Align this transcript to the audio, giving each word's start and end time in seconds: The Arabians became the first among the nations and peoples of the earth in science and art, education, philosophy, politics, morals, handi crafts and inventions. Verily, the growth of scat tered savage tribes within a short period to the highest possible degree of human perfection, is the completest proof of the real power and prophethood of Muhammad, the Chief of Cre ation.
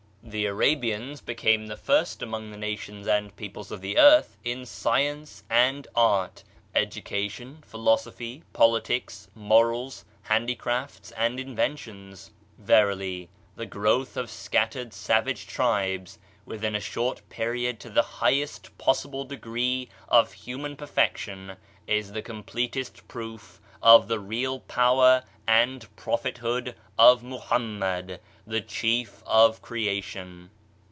The 0.23 0.45
Arabians 0.45 1.19
became 1.19 1.67
the 1.67 1.75
first 1.75 2.21
among 2.21 2.51
the 2.51 2.57
nations 2.57 3.05
and 3.05 3.35
peoples 3.35 3.69
of 3.69 3.81
the 3.81 3.97
earth 3.97 4.37
in 4.45 4.65
science 4.65 5.43
and 5.49 5.85
art, 5.93 6.43
education, 6.73 7.61
philosophy, 7.65 8.43
politics, 8.53 9.27
morals, 9.35 10.05
handi 10.21 10.55
crafts 10.55 11.11
and 11.17 11.37
inventions. 11.37 12.31
Verily, 12.57 13.27
the 13.57 13.65
growth 13.65 14.15
of 14.15 14.29
scat 14.29 14.71
tered 14.71 14.93
savage 14.93 15.47
tribes 15.47 16.17
within 16.45 16.75
a 16.75 16.79
short 16.79 17.21
period 17.27 17.77
to 17.81 17.89
the 17.89 18.01
highest 18.01 18.77
possible 18.77 19.25
degree 19.25 19.89
of 20.07 20.31
human 20.31 20.77
perfection, 20.77 21.57
is 21.87 22.13
the 22.13 22.21
completest 22.21 23.05
proof 23.09 23.59
of 23.83 24.07
the 24.07 24.19
real 24.19 24.59
power 24.61 25.23
and 25.47 25.93
prophethood 25.95 26.73
of 26.99 27.23
Muhammad, 27.23 28.19
the 28.45 28.61
Chief 28.61 29.23
of 29.25 29.61
Cre 29.61 29.77
ation. 29.77 30.49